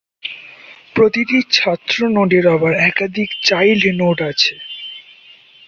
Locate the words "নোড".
3.99-4.17